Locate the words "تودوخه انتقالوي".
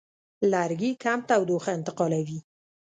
1.29-2.39